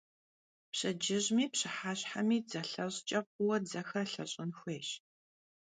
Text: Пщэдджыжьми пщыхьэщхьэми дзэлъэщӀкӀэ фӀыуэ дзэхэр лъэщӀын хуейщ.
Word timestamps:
Пщэдджыжьми 0.71 1.45
пщыхьэщхьэми 1.51 2.37
дзэлъэщӀкӀэ 2.47 3.19
фӀыуэ 3.31 3.57
дзэхэр 3.63 4.07
лъэщӀын 4.13 4.51
хуейщ. 4.57 4.89